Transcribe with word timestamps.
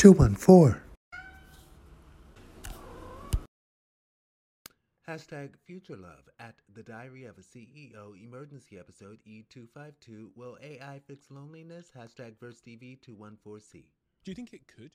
214. 0.00 0.80
Hashtag 5.06 5.50
Future 5.66 5.98
Love 5.98 6.26
at 6.38 6.54
the 6.74 6.82
Diary 6.82 7.26
of 7.26 7.36
a 7.36 7.42
CEO 7.42 8.14
Emergency 8.18 8.78
Episode 8.78 9.18
E252 9.28 10.28
Will 10.34 10.56
AI 10.62 11.02
Fix 11.06 11.26
Loneliness? 11.30 11.90
Hashtag 11.94 12.36
VersTEAv214C. 12.42 13.84
Do 14.24 14.30
you 14.30 14.34
think 14.34 14.54
it 14.54 14.62
could? 14.66 14.92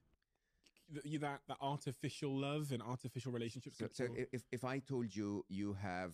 Th- 1.03 1.21
That 1.21 1.41
that 1.49 1.57
artificial 1.61 2.35
love 2.35 2.71
and 2.71 2.81
artificial 2.81 3.31
relationships. 3.31 3.77
So, 3.77 3.85
so 3.93 4.07
if, 4.33 4.41
if 4.51 4.63
I 4.63 4.79
told 4.79 5.15
you 5.15 5.45
you 5.49 5.73
have 5.73 6.13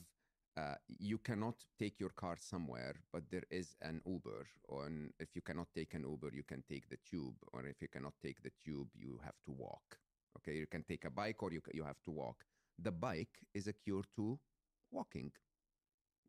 uh, 0.57 0.75
you 0.99 1.18
cannot 1.18 1.55
take 1.79 1.99
your 1.99 2.09
car 2.09 2.36
somewhere, 2.38 2.95
but 3.13 3.23
there 3.29 3.43
is 3.49 3.75
an 3.81 4.02
Uber, 4.05 4.47
or 4.67 4.88
an, 4.88 5.13
if 5.20 5.35
you 5.35 5.41
cannot 5.41 5.67
take 5.73 5.93
an 5.93 6.04
Uber, 6.04 6.31
you 6.34 6.43
can 6.43 6.63
take 6.70 6.89
the 6.89 6.97
tube, 7.09 7.35
or 7.54 7.66
if 7.66 7.81
you 7.81 7.88
cannot 7.88 8.13
take 8.21 8.41
the 8.43 8.52
tube, 8.63 8.89
you 8.93 9.20
have 9.23 9.39
to 9.45 9.52
walk. 9.52 9.98
Okay, 10.38 10.57
you 10.57 10.67
can 10.67 10.84
take 10.84 11.05
a 11.05 11.09
bike, 11.09 11.41
or 11.43 11.52
you 11.52 11.62
you 11.73 11.84
have 11.84 12.02
to 12.03 12.12
walk. 12.12 12.45
The 12.79 12.91
bike 12.91 13.40
is 13.53 13.67
a 13.67 13.73
cure 13.73 14.03
to 14.16 14.40
walking. 14.91 15.31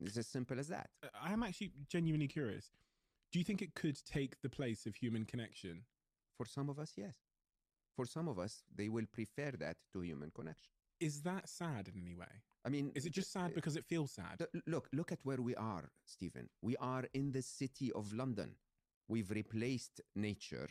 It's 0.00 0.16
as 0.16 0.26
simple 0.26 0.58
as 0.58 0.68
that. 0.68 0.90
Uh, 1.02 1.08
I 1.20 1.32
am 1.32 1.42
actually 1.42 1.72
genuinely 1.88 2.28
curious. 2.28 2.70
Do 3.30 3.38
you 3.38 3.44
think 3.44 3.62
it 3.62 3.74
could 3.74 3.98
take 4.04 4.40
the 4.42 4.48
place 4.48 4.86
of 4.86 4.94
human 4.96 5.24
connection? 5.24 5.82
For 6.36 6.46
some 6.46 6.68
of 6.68 6.78
us, 6.78 6.92
yes. 6.96 7.14
For 7.96 8.06
some 8.06 8.28
of 8.28 8.38
us, 8.38 8.62
they 8.74 8.88
will 8.88 9.06
prefer 9.12 9.52
that 9.58 9.76
to 9.92 10.00
human 10.00 10.30
connection. 10.30 10.72
Is 11.02 11.22
that 11.22 11.48
sad 11.48 11.88
in 11.88 12.00
any 12.00 12.14
way? 12.14 12.34
I 12.64 12.68
mean, 12.68 12.92
Is 12.94 13.06
it 13.06 13.12
just 13.12 13.32
sad 13.32 13.50
uh, 13.50 13.54
because 13.54 13.76
it 13.76 13.84
feels 13.84 14.12
sad? 14.12 14.36
Look- 14.66 14.88
Look, 14.92 15.10
at 15.12 15.18
where 15.24 15.42
we 15.42 15.54
are, 15.56 15.90
Stephen. 16.06 16.48
We 16.62 16.76
are 16.76 17.04
in 17.12 17.32
the 17.32 17.42
city 17.42 17.90
of 17.92 18.12
London. 18.12 18.50
We've 19.08 19.30
replaced 19.30 20.00
nature 20.14 20.68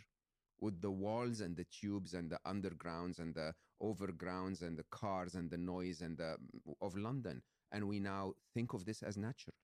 with 0.60 0.80
the 0.82 0.92
walls 0.92 1.42
and 1.42 1.56
the 1.58 1.66
tubes 1.66 2.14
and 2.14 2.30
the 2.30 2.40
undergrounds 2.46 3.20
and 3.20 3.36
the 3.36 3.54
overgrounds 3.82 4.62
and 4.62 4.78
the 4.78 4.86
cars 4.90 5.36
and 5.36 5.50
the 5.50 5.58
noise 5.58 6.02
and 6.02 6.18
the 6.18 6.38
of 6.82 6.96
London, 6.96 7.42
and 7.72 7.88
we 7.88 8.00
now 8.00 8.34
think 8.54 8.74
of 8.74 8.86
this 8.86 9.04
as 9.04 9.18
natural. 9.18 9.56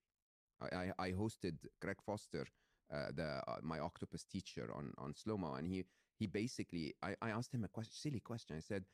I, 0.60 0.68
I, 0.76 0.94
I 1.08 1.12
hosted 1.12 1.56
Craig 1.82 2.02
Foster, 2.02 2.46
uh, 2.94 3.12
the 3.14 3.42
uh, 3.48 3.60
my 3.62 3.80
octopus 3.80 4.24
teacher, 4.24 4.72
on 4.74 4.94
on 4.98 5.14
Slo 5.16 5.38
Mo, 5.38 5.54
and 5.54 5.68
he 5.68 5.86
he 6.20 6.28
basically 6.28 6.96
I, 7.04 7.16
I 7.22 7.30
asked 7.30 7.54
him 7.54 7.64
a 7.64 7.68
question, 7.70 7.94
silly 7.96 8.20
question. 8.20 8.58
I 8.58 8.62
said, 8.62 8.86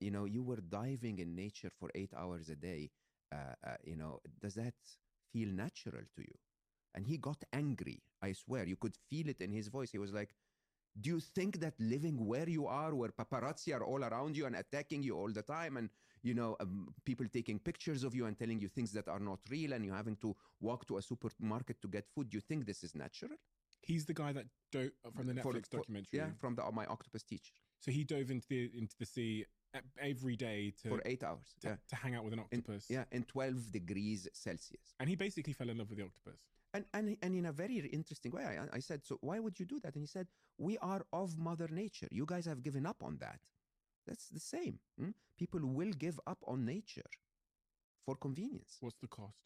you 0.00 0.10
know, 0.10 0.24
you 0.24 0.42
were 0.42 0.60
diving 0.60 1.18
in 1.18 1.34
nature 1.34 1.70
for 1.70 1.90
eight 1.94 2.12
hours 2.16 2.48
a 2.48 2.56
day. 2.56 2.90
Uh, 3.32 3.54
uh, 3.66 3.76
you 3.84 3.96
know, 3.96 4.20
does 4.40 4.54
that 4.54 4.74
feel 5.32 5.48
natural 5.48 6.02
to 6.14 6.22
you? 6.22 6.34
And 6.94 7.06
he 7.06 7.18
got 7.18 7.42
angry. 7.52 8.02
I 8.22 8.32
swear, 8.32 8.64
you 8.66 8.76
could 8.76 8.96
feel 8.96 9.28
it 9.28 9.40
in 9.40 9.52
his 9.52 9.68
voice. 9.68 9.90
He 9.90 9.98
was 9.98 10.12
like, 10.12 10.34
"Do 11.00 11.10
you 11.10 11.20
think 11.20 11.58
that 11.60 11.74
living 11.78 12.26
where 12.26 12.48
you 12.48 12.66
are, 12.66 12.94
where 12.94 13.10
paparazzi 13.10 13.74
are 13.74 13.84
all 13.84 14.04
around 14.04 14.36
you 14.36 14.46
and 14.46 14.56
attacking 14.56 15.02
you 15.02 15.16
all 15.16 15.32
the 15.32 15.42
time, 15.42 15.76
and 15.76 15.90
you 16.22 16.34
know, 16.34 16.56
um, 16.60 16.94
people 17.04 17.26
taking 17.28 17.58
pictures 17.58 18.02
of 18.04 18.14
you 18.14 18.26
and 18.26 18.38
telling 18.38 18.60
you 18.60 18.68
things 18.68 18.92
that 18.92 19.08
are 19.08 19.20
not 19.20 19.40
real, 19.50 19.72
and 19.74 19.84
you 19.84 19.92
having 19.92 20.16
to 20.16 20.34
walk 20.60 20.86
to 20.86 20.96
a 20.98 21.02
supermarket 21.02 21.80
to 21.82 21.88
get 21.88 22.08
food? 22.08 22.30
Do 22.30 22.36
you 22.36 22.40
think 22.40 22.64
this 22.66 22.82
is 22.82 22.94
natural?" 22.94 23.32
He's 23.82 24.06
the 24.06 24.14
guy 24.14 24.32
that 24.32 24.46
dove 24.72 24.90
from 25.14 25.26
the 25.26 25.34
Netflix 25.34 25.42
For- 25.42 25.52
for- 25.52 25.78
documentary. 25.78 26.18
yeah, 26.18 26.30
from 26.38 26.54
the, 26.56 26.62
my 26.72 26.86
octopus 26.86 27.22
teacher 27.22 27.52
So 27.78 27.90
he 27.90 28.04
dove 28.04 28.30
into 28.30 28.46
the 28.48 28.70
into 28.76 28.96
the 28.98 29.06
sea 29.06 29.44
every 30.00 30.36
day 30.36 30.72
to 30.82 30.88
for 30.88 31.02
eight 31.04 31.22
hours. 31.22 31.54
to, 31.62 31.68
yeah. 31.68 31.76
to 31.88 31.96
hang 31.96 32.14
out 32.14 32.24
with 32.24 32.32
an 32.32 32.40
In, 32.50 32.58
octopus. 32.60 32.86
yeah, 32.88 33.04
in 33.12 33.24
12 33.24 33.70
degrees 33.72 34.28
Celsius. 34.32 34.94
And 35.00 35.08
he 35.08 35.16
basically 35.16 35.52
fell 35.52 35.68
in 35.70 35.78
love 35.78 35.88
with 35.90 35.98
the 35.98 36.04
octopus. 36.04 36.40
And, 36.74 36.84
and, 36.92 37.16
and 37.22 37.34
in 37.34 37.46
a 37.46 37.52
very 37.52 37.76
interesting 37.78 38.32
way, 38.32 38.44
I, 38.44 38.76
I 38.76 38.80
said, 38.80 39.04
So 39.04 39.18
why 39.20 39.38
would 39.38 39.58
you 39.58 39.66
do 39.66 39.80
that? 39.80 39.94
And 39.94 40.02
he 40.02 40.06
said, 40.06 40.26
We 40.58 40.76
are 40.78 41.04
of 41.12 41.38
Mother 41.38 41.68
Nature. 41.70 42.08
You 42.10 42.26
guys 42.26 42.44
have 42.46 42.62
given 42.62 42.84
up 42.86 43.02
on 43.02 43.18
that. 43.20 43.40
That's 44.06 44.28
the 44.28 44.40
same. 44.40 44.78
hmm? 44.98 45.10
People 45.38 45.60
will 45.64 45.92
give 45.92 46.20
up 46.26 46.38
on 46.46 46.64
nature 46.64 47.10
for 48.04 48.14
convenience. 48.16 48.76
What's 48.80 48.96
the 48.98 49.08
cost? 49.08 49.38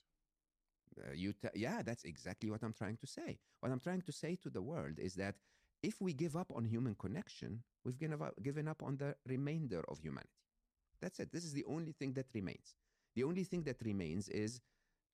Uh, 0.98 1.12
you 1.14 1.32
t- 1.32 1.48
yeah, 1.54 1.82
that's 1.82 2.04
exactly 2.04 2.50
what 2.50 2.62
I'm 2.62 2.72
trying 2.74 2.96
to 2.98 3.06
say. 3.06 3.38
What 3.60 3.70
I'm 3.72 3.80
trying 3.80 4.02
to 4.02 4.12
say 4.12 4.36
to 4.42 4.50
the 4.50 4.60
world 4.60 4.98
is 4.98 5.14
that 5.14 5.36
if 5.82 6.00
we 6.00 6.12
give 6.12 6.36
up 6.36 6.52
on 6.54 6.64
human 6.64 6.94
connection, 6.94 7.62
we've 7.84 7.98
given 7.98 8.68
up, 8.68 8.82
on 8.82 8.96
the 8.96 9.14
remainder 9.26 9.82
of 9.88 9.98
humanity. 9.98 10.28
That's 11.00 11.18
it. 11.20 11.32
This 11.32 11.44
is 11.44 11.52
the 11.52 11.64
only 11.64 11.92
thing 11.92 12.12
that 12.14 12.26
remains. 12.34 12.74
The 13.14 13.24
only 13.24 13.44
thing 13.44 13.62
that 13.64 13.80
remains 13.82 14.28
is, 14.28 14.60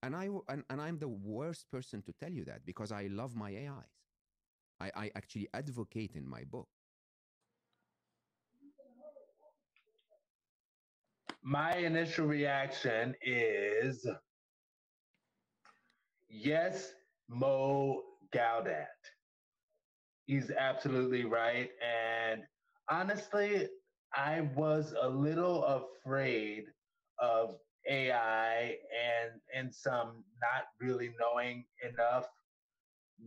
and 0.02 0.14
I 0.14 0.28
and, 0.48 0.64
and 0.68 0.80
I'm 0.80 0.98
the 0.98 1.08
worst 1.08 1.70
person 1.70 2.02
to 2.02 2.12
tell 2.12 2.30
you 2.30 2.44
that 2.44 2.66
because 2.66 2.92
I 2.92 3.06
love 3.06 3.34
my 3.34 3.50
AIs. 3.50 3.96
I, 4.80 4.90
I 4.94 5.10
actually 5.14 5.48
advocate 5.54 6.12
in 6.14 6.28
my 6.28 6.44
book. 6.44 6.68
My 11.42 11.76
initial 11.76 12.26
reaction 12.26 13.14
is 13.22 14.06
yes, 16.28 16.92
Mo 17.28 18.02
Gawdat. 18.34 19.15
He's 20.26 20.50
absolutely 20.50 21.24
right. 21.24 21.70
And 21.80 22.42
honestly, 22.90 23.68
I 24.14 24.42
was 24.56 24.94
a 25.00 25.08
little 25.08 25.64
afraid 25.64 26.64
of 27.18 27.56
AI 27.88 28.76
and 28.90 29.40
and 29.54 29.74
some 29.74 30.24
not 30.42 30.64
really 30.80 31.14
knowing 31.20 31.64
enough. 31.82 32.26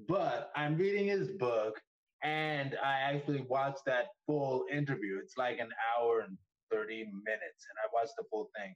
But 0.08 0.52
I'm 0.56 0.78
reading 0.78 1.08
his 1.08 1.30
book 1.32 1.82
and 2.24 2.76
I 2.84 3.00
actually 3.00 3.42
watched 3.42 3.86
that 3.86 4.08
full 4.28 4.66
interview. 4.72 5.20
It's 5.24 5.38
like 5.38 5.60
an 5.60 5.70
hour 5.98 6.20
and 6.22 6.38
30 6.72 7.06
minutes 7.06 7.66
and 7.70 7.78
I 7.84 7.88
watched 7.94 8.14
the 8.18 8.26
full 8.30 8.50
thing. 8.58 8.76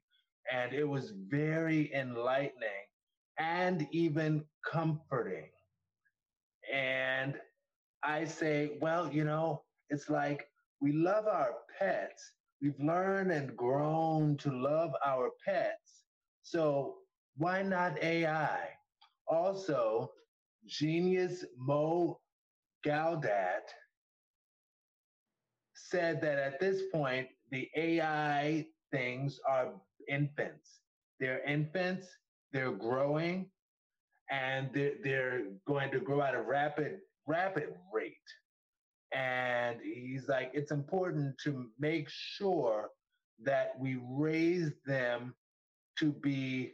And 0.52 0.74
it 0.74 0.86
was 0.86 1.14
very 1.30 1.94
enlightening 1.94 2.88
and 3.38 3.88
even 3.92 4.46
comforting. 4.72 5.50
And 6.74 7.36
I 8.04 8.26
say, 8.26 8.78
well, 8.82 9.12
you 9.12 9.24
know, 9.24 9.64
it's 9.90 10.10
like 10.10 10.48
we 10.82 10.92
love 10.92 11.28
our 11.28 11.52
pets. 11.80 12.32
We've 12.62 12.80
learned 12.80 13.32
and 13.32 13.56
grown 13.56 14.38
to 14.38 14.52
love 14.52 14.92
our 15.06 15.32
pets. 15.46 16.04
So 16.44 16.96
why 17.38 17.64
not 17.64 18.02
AI? 18.02 18.70
Also, 19.28 20.12
genius 20.66 21.46
Mo 21.58 22.20
Gawdat 22.86 23.70
said 25.76 26.22
that 26.22 26.38
at 26.38 26.60
this 26.60 26.84
point, 26.92 27.28
the 27.52 27.70
AI 27.76 28.66
things 28.92 29.40
are 29.48 29.74
infants. 30.08 30.82
They're 31.20 31.44
infants, 31.44 32.08
they're 32.52 32.72
growing, 32.72 33.50
and 34.30 34.70
they're, 34.74 34.94
they're 35.04 35.44
going 35.68 35.92
to 35.92 36.00
grow 36.00 36.22
at 36.22 36.36
a 36.36 36.42
rapid, 36.42 37.00
rapid 37.28 37.70
rate. 37.94 38.14
And 39.14 39.80
he's 39.82 40.28
like, 40.28 40.52
it's 40.54 40.72
important 40.72 41.36
to 41.44 41.68
make 41.80 42.10
sure 42.10 42.90
that 43.44 43.74
we 43.80 44.00
raise 44.10 44.72
them 44.86 45.36
to 46.00 46.12
be 46.12 46.74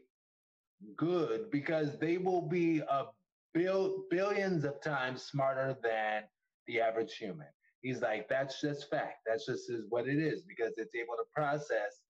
good 0.95 1.51
because 1.51 1.97
they 1.97 2.17
will 2.17 2.41
be 2.41 2.79
a 2.79 3.05
bill, 3.53 4.05
billions 4.09 4.63
of 4.63 4.81
times 4.81 5.23
smarter 5.23 5.75
than 5.83 6.23
the 6.67 6.79
average 6.79 7.15
human. 7.15 7.47
He's 7.81 8.01
like, 8.01 8.27
that's 8.29 8.61
just 8.61 8.89
fact. 8.89 9.19
That's 9.25 9.45
just 9.45 9.69
is 9.69 9.85
what 9.89 10.07
it 10.07 10.19
is 10.19 10.41
because 10.41 10.73
it's 10.77 10.95
able 10.95 11.15
to 11.15 11.23
process 11.33 12.01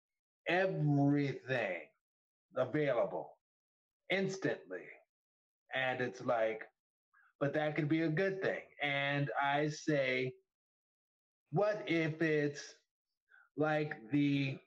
everything 0.47 1.81
available 2.55 3.37
instantly. 4.09 4.85
And 5.73 6.01
it's 6.01 6.23
like, 6.25 6.63
but 7.39 7.53
that 7.53 7.75
could 7.75 7.89
be 7.89 8.01
a 8.03 8.09
good 8.09 8.41
thing. 8.41 8.61
And 8.81 9.29
I 9.41 9.69
say, 9.69 10.33
what 11.51 11.83
if 11.87 12.21
it's 12.21 12.75
like 13.57 13.95
the 14.11 14.57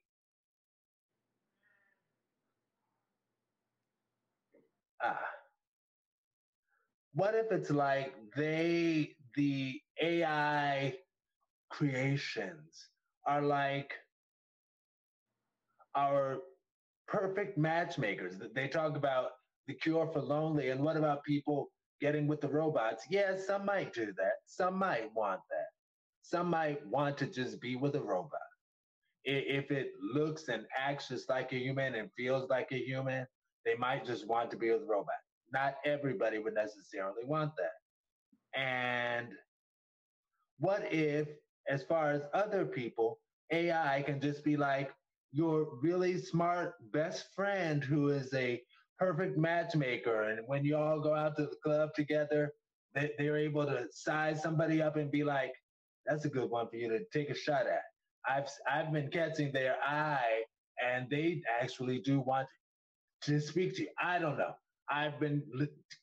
ah, 5.03 5.43
what 7.15 7.35
if 7.35 7.51
it's 7.53 7.71
like 7.71 8.15
they 8.37 9.15
the 9.37 9.81
AI 10.01 10.95
creations 11.71 12.89
are 13.27 13.43
like 13.43 13.95
our 15.95 16.39
perfect 17.09 17.59
matchmakers. 17.59 18.37
They 18.55 18.69
talk 18.69 18.97
about 18.97 19.31
the 19.67 19.75
cure 19.75 20.09
for 20.13 20.21
lonely, 20.21 20.71
and 20.71 20.83
what 20.83 20.97
about 20.97 21.25
people 21.25 21.71
getting 22.03 22.27
with 22.27 22.41
the 22.43 22.49
robots? 22.49 23.05
Yeah, 23.09 23.37
some 23.37 23.65
might 23.65 23.95
do 23.95 24.07
that. 24.19 24.35
Some 24.45 24.77
might 24.77 25.15
want 25.15 25.41
that. 25.51 25.69
Some 26.23 26.49
might 26.49 26.85
want 26.87 27.17
to 27.19 27.27
just 27.27 27.61
be 27.61 27.77
with 27.77 27.95
a 27.95 28.03
robot. 28.03 28.41
If 29.25 29.71
it 29.71 29.93
looks 30.15 30.49
and 30.49 30.67
acts 30.77 31.09
just 31.09 31.29
like 31.31 31.53
a 31.53 31.57
human 31.57 31.95
and 31.95 32.11
feels 32.17 32.51
like 32.51 32.73
a 32.73 32.85
human, 32.85 33.27
they 33.65 33.77
might 33.77 34.05
just 34.05 34.27
want 34.27 34.51
to 34.51 34.57
be 34.57 34.71
with 34.73 34.83
a 34.83 34.87
robot. 34.87 35.15
Not 35.53 35.77
everybody 35.85 36.39
would 36.39 36.55
necessarily 36.55 37.25
want 37.25 37.53
that. 37.57 38.61
And 38.61 39.29
what 40.59 40.93
if 40.93 41.29
as 41.69 41.85
far 41.85 42.11
as 42.11 42.23
other 42.35 42.67
people, 42.67 43.21
AI 43.53 44.03
can 44.05 44.21
just 44.21 44.45
be 44.45 44.57
like 44.57 44.91
your 45.33 45.79
really 45.81 46.19
smart 46.19 46.75
best 46.93 47.27
friend 47.35 47.85
who 47.85 48.09
is 48.09 48.33
a 48.35 48.61
perfect 49.03 49.37
matchmaker. 49.37 50.23
And 50.23 50.41
when 50.47 50.65
you 50.65 50.77
all 50.77 51.01
go 51.01 51.13
out 51.13 51.37
to 51.37 51.43
the 51.43 51.57
club 51.65 51.91
together, 51.97 52.53
they, 52.95 53.11
they're 53.19 53.37
able 53.37 53.67
to 53.67 53.87
size 53.91 54.41
somebody 54.41 54.81
up 54.81 54.97
and 54.97 55.11
be 55.11 55.25
like, 55.25 55.53
that's 56.07 56.25
a 56.25 56.29
good 56.29 56.49
one 56.49 56.69
for 56.69 56.77
you 56.77 56.89
to 56.89 57.01
take 57.13 57.29
a 57.29 57.35
shot 57.35 57.67
at. 57.67 57.83
I've 58.29 58.49
I've 58.73 58.93
been 58.93 59.11
catching 59.11 59.51
their 59.53 59.75
eye, 59.85 60.43
and 60.85 61.09
they 61.11 61.43
actually 61.61 61.99
do 61.99 62.21
want 62.21 62.47
to 63.23 63.41
speak 63.41 63.75
to 63.77 63.83
you. 63.83 63.89
I 64.01 64.21
don't 64.21 64.39
know. 64.39 64.55
I've 64.89 65.19
been 65.19 65.43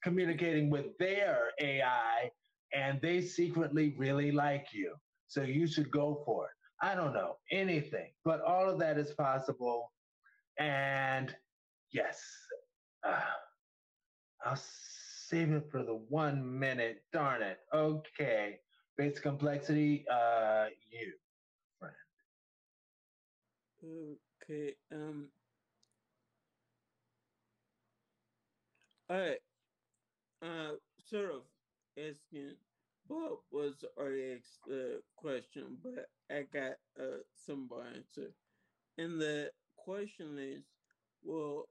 communicating 0.03 0.69
with 0.69 0.87
their 0.99 1.51
AI, 1.61 2.29
and 2.73 2.99
they 3.01 3.21
secretly 3.21 3.95
really 3.97 4.31
like 4.31 4.67
you. 4.73 4.95
So 5.27 5.43
you 5.43 5.67
should 5.67 5.89
go 5.91 6.21
for 6.25 6.47
it. 6.47 6.51
I 6.81 6.95
don't 6.95 7.13
know 7.13 7.37
anything, 7.51 8.09
but 8.25 8.41
all 8.41 8.69
of 8.69 8.79
that 8.79 8.97
is 8.97 9.11
possible. 9.13 9.93
And 10.59 11.33
yes, 11.93 12.19
uh, 13.03 13.21
I'll 14.45 14.59
save 15.29 15.51
it 15.51 15.69
for 15.71 15.83
the 15.83 15.95
one 15.95 16.59
minute. 16.59 17.03
Darn 17.11 17.41
it. 17.41 17.59
Okay. 17.73 18.59
Base 18.97 19.19
complexity, 19.19 20.05
uh, 20.11 20.67
you, 20.91 21.13
friend. 21.79 21.95
Okay. 24.43 24.75
Um. 24.91 25.29
All 29.09 29.17
right. 29.17 29.39
Uh, 30.41 30.75
sort 31.05 31.31
of 31.31 31.41
asking 31.97 32.55
what 33.07 33.39
was 33.51 33.83
already 33.97 34.41
the 34.67 35.01
question, 35.15 35.77
but 35.83 36.09
I 36.29 36.43
got 36.53 36.73
uh 36.99 37.23
some 37.33 37.69
answer. 37.95 38.31
And 38.97 39.19
the 39.19 39.51
question 39.77 40.37
is, 40.37 40.63
will 41.23 41.69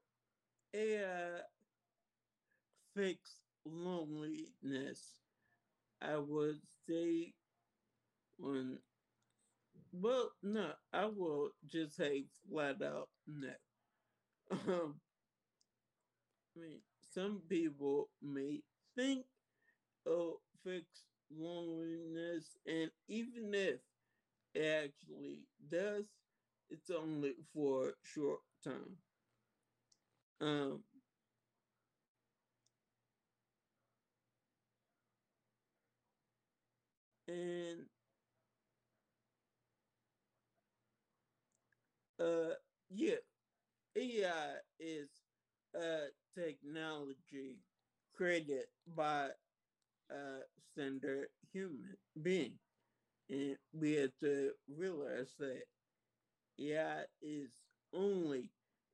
AI 0.75 1.43
fix 2.95 3.41
loneliness? 3.65 5.21
I 6.03 6.19
would 6.19 6.61
say 6.89 7.35
when 8.39 8.79
well 9.93 10.31
no, 10.43 10.73
I 10.93 11.07
will 11.07 11.51
just 11.67 11.97
say 11.97 12.25
flat 12.49 12.83
out 12.83 13.09
no. 13.27 13.53
Um 14.69 15.01
I 16.57 16.61
mean 16.61 16.81
some 17.15 17.41
people 17.49 18.11
may 18.21 18.61
think 18.95 19.25
it'll 20.07 20.43
fix 20.65 20.87
loneliness 21.31 22.57
and 22.67 22.91
even 23.09 23.55
if 23.55 23.81
it 24.55 24.63
actually 24.87 25.47
does, 25.71 26.07
it's 26.71 26.91
only 26.91 27.35
for 27.55 27.91
a 27.91 27.93
short 28.03 28.41
time. 28.65 28.99
Um 30.41 30.83
and 37.29 37.87
uh 42.21 42.55
yeah 42.91 43.21
ai 43.97 44.55
is 44.81 45.11
a 45.75 46.09
technology 46.35 47.59
created 48.15 48.67
by 48.97 49.29
a 50.11 50.41
standard 50.73 51.29
human 51.53 51.97
being. 52.23 52.55
And 53.31 53.57
we 53.73 53.95
have 53.95 54.13
to 54.23 54.53
realize 54.69 55.35
that 55.39 55.63
ai 56.61 57.05
is 57.23 57.51
only 57.93 58.51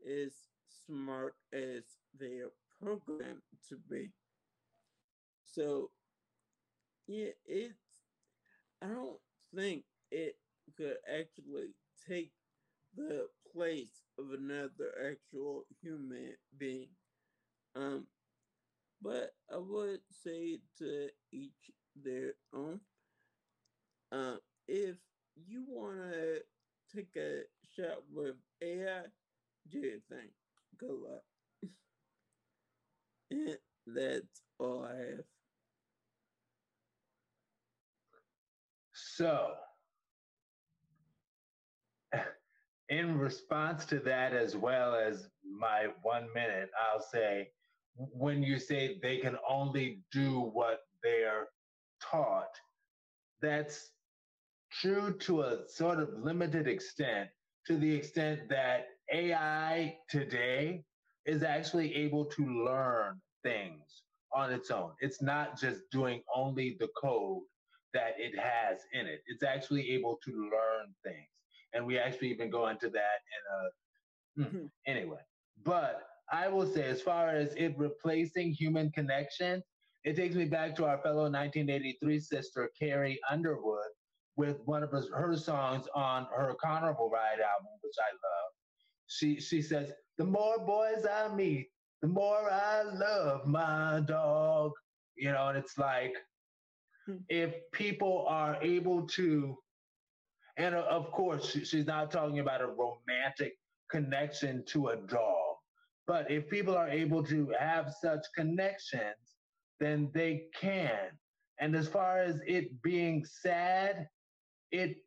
as 0.06 0.53
smart 0.86 1.34
as 1.52 1.84
they 2.18 2.38
are 2.40 2.52
programmed 2.80 3.42
to 3.68 3.76
be 3.88 4.10
so 5.44 5.90
yeah 7.06 7.30
it's 7.46 7.78
I 8.82 8.88
don't 8.88 9.18
think 9.54 9.84
it 10.10 10.36
could 10.76 10.96
actually 11.08 11.74
take 12.08 12.32
the 12.96 13.28
place 13.52 14.02
of 14.18 14.26
another 14.32 14.90
actual 15.10 15.64
human 15.82 16.34
being. 16.56 16.88
Um, 17.74 18.06
but 19.02 19.34
I 19.52 19.58
would 19.58 20.00
say 20.10 20.58
to 20.78 21.08
each 21.32 21.70
their 21.96 22.34
own. 22.54 22.80
Um, 24.12 24.38
if 24.68 24.96
you 25.36 25.64
want 25.68 25.98
to 26.12 26.40
take 26.94 27.16
a 27.16 27.42
shot 27.76 27.98
with 28.12 28.36
AI, 28.62 29.02
do 29.70 29.78
your 29.78 30.00
thing. 30.08 30.30
Good 30.78 30.90
luck. 30.90 31.22
and 33.30 33.48
eh, 33.50 33.54
that's 33.86 34.42
all 34.58 34.84
I 34.84 34.96
have. 34.96 35.24
So, 38.94 39.52
in 42.88 43.18
response 43.18 43.84
to 43.86 44.00
that, 44.00 44.34
as 44.34 44.56
well 44.56 44.94
as 44.94 45.28
my 45.44 45.88
one 46.02 46.28
minute, 46.34 46.70
I'll 46.92 47.02
say 47.02 47.48
when 47.96 48.42
you 48.42 48.58
say 48.58 48.98
they 49.02 49.18
can 49.18 49.36
only 49.48 50.02
do 50.12 50.40
what 50.40 50.80
they're 51.02 51.48
taught, 52.02 52.54
that's 53.42 53.90
true 54.72 55.16
to 55.20 55.42
a 55.42 55.68
sort 55.68 56.00
of 56.00 56.10
limited 56.18 56.68
extent, 56.68 57.30
to 57.66 57.76
the 57.76 57.92
extent 57.94 58.48
that 58.50 58.86
AI 59.12 59.96
today 60.08 60.84
is 61.26 61.42
actually 61.42 61.94
able 61.94 62.24
to 62.26 62.64
learn 62.64 63.20
things 63.42 64.02
on 64.32 64.52
its 64.52 64.70
own. 64.70 64.92
It's 65.00 65.22
not 65.22 65.58
just 65.58 65.82
doing 65.90 66.22
only 66.34 66.76
the 66.78 66.88
code 67.00 67.42
that 67.92 68.14
it 68.18 68.38
has 68.38 68.80
in 68.92 69.06
it. 69.06 69.22
It's 69.26 69.42
actually 69.42 69.90
able 69.92 70.18
to 70.24 70.32
learn 70.32 70.92
things. 71.04 71.28
And 71.72 71.86
we 71.86 71.98
actually 71.98 72.30
even 72.30 72.50
go 72.50 72.68
into 72.68 72.90
that 72.90 73.20
in 74.38 74.44
a 74.44 74.48
mm-hmm. 74.48 74.66
anyway. 74.86 75.20
But 75.64 76.06
I 76.32 76.48
will 76.48 76.66
say, 76.66 76.84
as 76.84 77.00
far 77.00 77.30
as 77.30 77.54
it 77.54 77.74
replacing 77.76 78.52
human 78.52 78.90
connection, 78.90 79.62
it 80.04 80.16
takes 80.16 80.34
me 80.34 80.44
back 80.44 80.76
to 80.76 80.84
our 80.84 80.98
fellow 80.98 81.22
1983 81.30 82.20
sister, 82.20 82.70
Carrie 82.78 83.18
Underwood, 83.30 83.88
with 84.36 84.58
one 84.64 84.82
of 84.82 84.90
her, 84.90 85.02
her 85.14 85.36
songs 85.36 85.86
on 85.94 86.26
her 86.36 86.54
Carnival 86.62 87.10
Ride 87.10 87.40
album, 87.40 87.72
which 87.80 87.94
I 87.98 88.10
love. 88.12 88.52
She 89.06 89.40
she 89.40 89.62
says, 89.62 89.92
"The 90.18 90.24
more 90.24 90.58
boys 90.64 91.06
I 91.06 91.28
meet, 91.34 91.70
the 92.02 92.08
more 92.08 92.50
I 92.50 92.82
love 92.82 93.46
my 93.46 94.00
dog." 94.06 94.72
You 95.16 95.32
know, 95.32 95.48
and 95.48 95.58
it's 95.58 95.78
like 95.78 96.14
Hmm. 97.06 97.18
if 97.28 97.54
people 97.72 98.26
are 98.28 98.56
able 98.62 99.06
to, 99.08 99.56
and 100.56 100.74
uh, 100.74 100.82
of 100.82 101.10
course, 101.12 101.50
she's 101.52 101.86
not 101.86 102.10
talking 102.10 102.40
about 102.40 102.60
a 102.60 102.66
romantic 102.66 103.54
connection 103.90 104.64
to 104.66 104.88
a 104.88 104.96
dog, 104.96 105.56
but 106.06 106.30
if 106.30 106.48
people 106.48 106.76
are 106.76 106.88
able 106.88 107.22
to 107.24 107.52
have 107.58 107.92
such 108.00 108.24
connections, 108.34 109.36
then 109.80 110.10
they 110.14 110.46
can. 110.54 111.10
And 111.58 111.74
as 111.76 111.88
far 111.88 112.18
as 112.18 112.40
it 112.46 112.82
being 112.82 113.24
sad, 113.24 114.08
it 114.70 114.98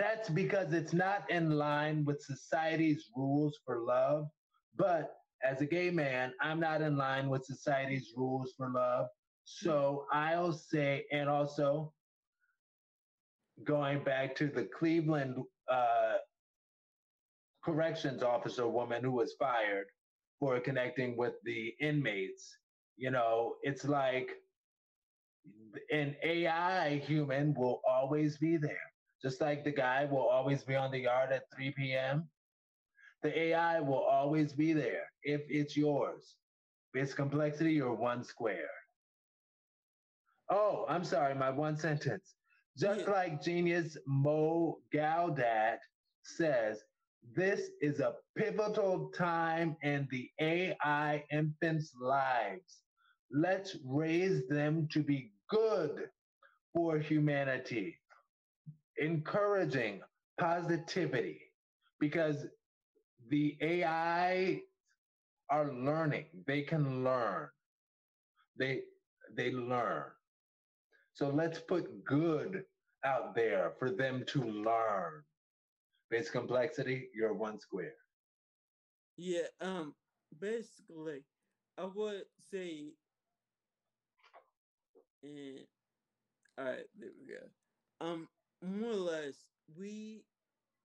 that's 0.00 0.30
because 0.30 0.72
it's 0.72 0.94
not 0.94 1.30
in 1.30 1.50
line 1.50 2.06
with 2.06 2.22
society's 2.22 3.04
rules 3.14 3.58
for 3.66 3.80
love. 3.80 4.28
But 4.76 5.12
as 5.44 5.60
a 5.60 5.66
gay 5.66 5.90
man, 5.90 6.32
I'm 6.40 6.58
not 6.58 6.80
in 6.80 6.96
line 6.96 7.28
with 7.28 7.44
society's 7.44 8.12
rules 8.16 8.54
for 8.56 8.70
love. 8.70 9.08
So 9.44 10.06
I'll 10.10 10.54
say, 10.54 11.04
and 11.12 11.28
also 11.28 11.92
going 13.64 14.02
back 14.02 14.34
to 14.36 14.46
the 14.46 14.64
Cleveland 14.64 15.36
uh, 15.70 16.14
corrections 17.62 18.22
officer 18.22 18.66
woman 18.66 19.04
who 19.04 19.12
was 19.12 19.34
fired 19.38 19.86
for 20.38 20.58
connecting 20.60 21.14
with 21.14 21.34
the 21.44 21.74
inmates, 21.78 22.56
you 22.96 23.10
know, 23.10 23.56
it's 23.62 23.84
like 23.84 24.30
an 25.92 26.16
AI 26.24 26.96
human 27.06 27.52
will 27.54 27.82
always 27.86 28.38
be 28.38 28.56
there. 28.56 28.89
Just 29.22 29.40
like 29.40 29.64
the 29.64 29.70
guy 29.70 30.06
will 30.06 30.26
always 30.26 30.62
be 30.62 30.74
on 30.74 30.90
the 30.90 31.00
yard 31.00 31.32
at 31.32 31.42
3 31.54 31.72
p.m., 31.76 32.28
the 33.22 33.38
AI 33.38 33.80
will 33.80 34.02
always 34.02 34.52
be 34.52 34.72
there 34.72 35.04
if 35.22 35.42
it's 35.48 35.76
yours. 35.76 36.36
Its 36.94 37.12
complexity, 37.12 37.74
you're 37.74 37.94
one 37.94 38.24
square. 38.24 38.70
Oh, 40.48 40.86
I'm 40.88 41.04
sorry, 41.04 41.34
my 41.34 41.50
one 41.50 41.76
sentence. 41.76 42.34
Just 42.76 43.02
yeah. 43.02 43.10
like 43.10 43.42
genius 43.42 43.96
Mo 44.06 44.78
Gawdat 44.92 45.78
says, 46.22 46.82
this 47.36 47.70
is 47.80 48.00
a 48.00 48.14
pivotal 48.36 49.10
time 49.14 49.76
in 49.82 50.08
the 50.10 50.28
AI 50.40 51.22
infants' 51.30 51.92
lives. 52.00 52.82
Let's 53.30 53.76
raise 53.84 54.48
them 54.48 54.88
to 54.92 55.02
be 55.02 55.32
good 55.48 56.08
for 56.74 56.98
humanity. 56.98 57.99
Encouraging 59.00 60.02
positivity 60.38 61.40
because 62.00 62.46
the 63.28 63.56
AI 63.62 64.62
are 65.50 65.72
learning. 65.72 66.26
They 66.46 66.62
can 66.62 67.04
learn. 67.04 67.48
They 68.56 68.82
they 69.36 69.52
learn. 69.52 70.04
So 71.14 71.28
let's 71.30 71.60
put 71.60 72.04
good 72.04 72.64
out 73.04 73.34
there 73.34 73.72
for 73.78 73.90
them 73.90 74.24
to 74.28 74.42
learn. 74.42 75.24
Base 76.10 76.30
complexity, 76.30 77.10
you're 77.14 77.34
one 77.34 77.60
square. 77.60 77.94
Yeah, 79.16 79.48
um, 79.60 79.94
basically, 80.40 81.24
I 81.78 81.84
would 81.86 82.24
say, 82.50 82.94
and 85.22 85.66
all 86.58 86.64
right, 86.64 86.86
there 86.98 87.10
we 87.18 87.26
go. 87.34 88.06
Um, 88.06 88.28
more 88.62 88.90
or 88.90 88.94
less, 88.94 89.44
we 89.76 90.24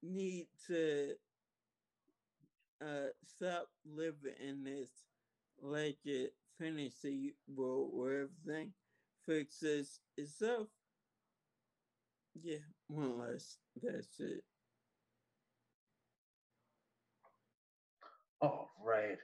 need 0.02 0.48
to 0.68 1.14
uh 2.82 3.08
stop 3.26 3.68
living 3.86 4.36
in 4.40 4.64
this 4.64 4.90
legend 5.62 6.30
fantasy 6.60 7.34
world 7.48 7.90
where 7.94 8.28
everything 8.46 8.74
fixes 9.26 10.00
itself. 10.18 10.68
Yeah, 12.42 12.58
more 12.90 13.06
or 13.06 13.28
less, 13.32 13.58
that's 13.82 14.20
it. 14.20 14.44
All 18.42 18.70
right. 18.86 19.18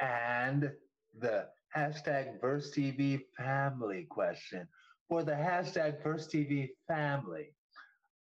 And 0.00 0.70
the 1.18 1.46
hashtag 1.74 2.40
VersTEAv 2.40 3.22
family 3.36 4.06
question. 4.10 4.68
For 5.08 5.24
the 5.24 5.32
hashtag 5.32 6.02
VersTEAv 6.02 6.68
family, 6.86 7.54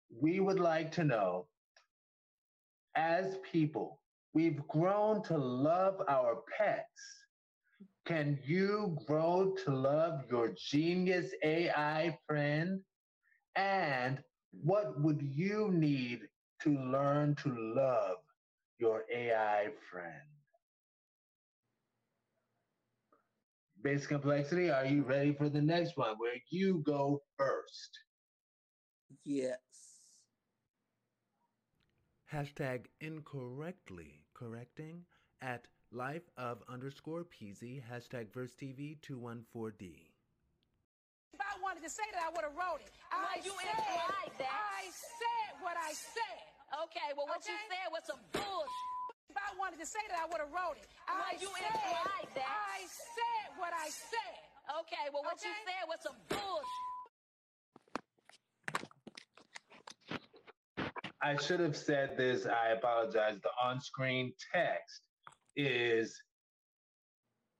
we 0.10 0.40
would 0.40 0.60
like 0.60 0.92
to 0.94 1.04
know 1.04 1.48
as 2.96 3.38
people, 3.52 4.02
we've 4.34 4.66
grown 4.68 5.22
to 5.24 5.38
love 5.38 6.02
our 6.10 6.44
pets. 6.58 7.26
Can 8.06 8.40
you 8.46 8.98
grow 9.06 9.54
to 9.64 9.72
love 9.72 10.24
your 10.30 10.54
genius 10.58 11.32
AI 11.44 12.18
friend? 12.28 12.82
And 13.56 14.24
what 14.52 15.00
would 15.02 15.22
you 15.22 15.72
need 15.72 16.22
to 16.62 16.70
learn 16.78 17.36
to 17.36 17.50
love 17.56 18.18
your 18.80 19.04
AI 19.14 19.68
friend? 19.92 20.24
Base 23.82 24.06
complexity, 24.08 24.70
are 24.70 24.86
you 24.86 25.04
ready 25.04 25.34
for 25.34 25.50
the 25.50 25.62
next 25.62 25.98
one 25.98 26.18
where 26.18 26.38
you 26.50 26.84
go 26.86 27.22
first? 27.38 28.00
Yes. 29.24 29.87
Hashtag 32.28 32.92
incorrectly 33.00 34.28
correcting 34.36 35.08
at 35.42 35.64
life 35.96 36.28
of 36.36 36.60
underscore 36.68 37.24
Peezy 37.24 37.80
hashtag 37.80 38.28
VersTEAv 38.36 39.00
214D. 39.00 40.12
If 41.32 41.40
I 41.40 41.56
wanted 41.64 41.88
to 41.88 41.90
say 41.90 42.04
that, 42.12 42.20
I 42.20 42.30
would 42.36 42.44
have 42.44 42.52
wrote 42.52 42.84
it. 42.84 42.92
I 43.16 43.40
you 43.48 43.56
said, 43.56 43.72
implied 43.72 44.36
that. 44.44 44.52
I 44.52 44.92
said 44.92 45.50
what 45.64 45.80
I 45.80 45.96
said. 45.96 46.44
Okay, 46.84 47.16
well, 47.16 47.32
what 47.32 47.48
you 47.48 47.56
said 47.72 47.88
was 47.96 48.04
some 48.04 48.20
bullshit. 48.36 48.92
If 49.32 49.38
I 49.40 49.48
wanted 49.56 49.80
to 49.80 49.88
say 49.88 50.04
that, 50.12 50.20
I 50.20 50.28
would 50.28 50.44
have 50.44 50.52
wrote 50.52 50.84
it. 50.84 50.88
I 51.08 51.40
you 51.40 51.48
said, 51.48 51.64
implied 51.64 52.28
that. 52.36 52.44
I 52.44 52.84
said 52.92 53.56
what 53.56 53.72
I 53.72 53.88
said. 53.88 54.40
Okay, 54.84 55.08
well, 55.16 55.24
what 55.24 55.40
you 55.40 55.54
said 55.64 55.84
was 55.88 56.04
some 56.04 56.20
bullshit. 56.28 56.97
I 61.22 61.36
should 61.38 61.60
have 61.60 61.76
said 61.76 62.16
this. 62.18 62.46
I 62.46 62.70
apologize. 62.70 63.40
The 63.42 63.50
on 63.64 63.82
screen 63.82 64.34
text 64.54 65.02
is 65.56 66.22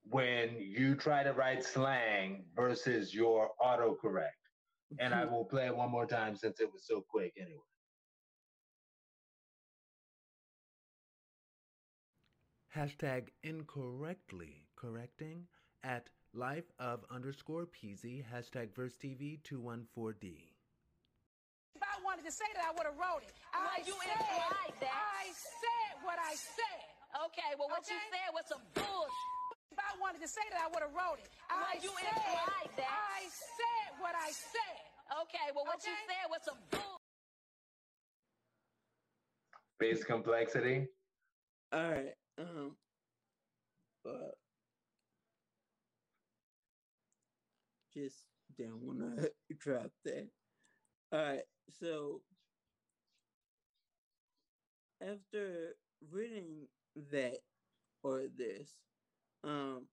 when 0.10 0.56
you 0.58 0.96
try 0.96 1.24
to 1.24 1.34
write 1.34 1.64
slang 1.64 2.46
versus 2.56 3.14
your 3.14 3.50
autocorrect. 3.62 4.30
And 5.00 5.14
I 5.14 5.26
will 5.26 5.44
play 5.44 5.66
it 5.66 5.76
one 5.76 5.92
more 5.92 6.06
time 6.06 6.36
since 6.36 6.62
it 6.62 6.72
was 6.72 6.86
so 6.88 7.04
quick 7.10 7.34
anyway. 7.38 7.60
Hashtag 12.74 13.30
incorrectly 13.44 14.68
correcting 14.76 15.48
at 15.84 16.10
life 16.34 16.72
of 16.80 17.04
underscore 17.10 17.66
Peezy 17.66 18.24
hashtag 18.24 18.70
VersTEAv 18.74 19.42
214D. 19.42 20.57
If 22.08 22.16
I 22.16 22.16
wanted 22.16 22.24
to 22.24 22.32
say 22.32 22.48
that, 22.56 22.64
I 22.64 22.72
would 22.72 22.88
have 22.88 22.96
wrote 22.96 23.20
it. 23.28 23.36
I 23.52 23.84
you 23.84 23.92
said, 24.00 24.16
implied 24.16 24.80
that. 24.80 24.96
I 24.96 25.28
said 25.36 25.92
what 26.08 26.16
I 26.16 26.40
said. 26.40 26.88
Okay, 27.28 27.52
well, 27.60 27.68
what 27.68 27.84
you 27.84 28.00
said 28.08 28.32
was 28.32 28.48
some 28.48 28.64
bullshit. 28.72 29.28
If 29.76 29.78
I 29.78 29.92
wanted 30.00 30.24
to 30.24 30.30
say 30.32 30.40
that, 30.56 30.64
I 30.64 30.72
would 30.72 30.88
have 30.88 30.96
wrote 30.96 31.20
it. 31.20 31.28
I 31.52 31.76
you 31.84 31.92
said, 31.92 32.08
implied 32.16 32.72
that. 32.80 32.88
I 32.88 33.28
said 33.28 33.88
what 34.00 34.16
I 34.16 34.32
said. 34.32 34.80
Okay, 35.28 35.52
well, 35.52 35.68
what 35.68 35.84
you 35.84 35.92
said 36.08 36.32
was 36.32 36.40
some 36.48 36.56
bullshit. 36.72 37.04
Base 39.80 40.04
complexity. 40.08 40.88
All 41.76 41.92
right. 41.92 42.16
Um. 42.40 42.72
But 44.08 44.40
just 47.92 48.24
don't 48.58 48.80
want 48.80 49.04
to 49.20 49.28
drop 49.60 49.92
that. 50.06 50.30
All 51.12 51.20
right. 51.20 51.44
So 51.70 52.22
after 55.02 55.76
reading 56.12 56.68
that 57.12 57.38
or 58.04 58.24
this, 58.38 58.70
um, 59.44 59.88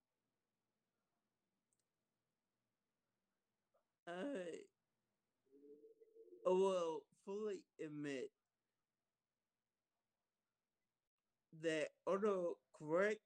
I 4.06 4.64
will 6.46 7.02
fully 7.24 7.60
admit 7.82 8.30
that 11.62 11.88
autocorrect 12.08 13.20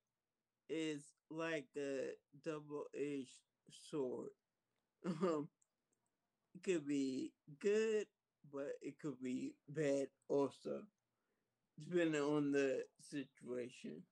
is 0.68 1.02
like 1.30 1.66
a 1.76 2.12
double-edged 2.44 3.38
sword. 3.90 4.30
Um, 5.06 5.48
it 6.54 6.62
could 6.62 6.86
be 6.86 7.32
good, 7.60 8.06
but 8.52 8.72
it 8.82 8.98
could 9.00 9.20
be 9.22 9.54
bad 9.68 10.08
also, 10.28 10.82
depending 11.78 12.20
on 12.22 12.52
the 12.52 12.84
situation. 13.00 14.02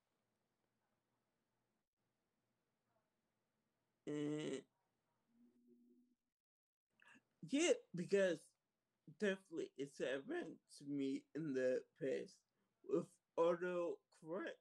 And 4.06 4.62
yeah, 7.50 7.72
because 7.94 8.38
definitely 9.20 9.70
it's 9.76 9.98
happened 9.98 10.56
to 10.78 10.84
me 10.88 11.22
in 11.34 11.54
the 11.54 11.80
past 12.00 12.36
with 12.88 13.06
autocorrect. 13.38 14.60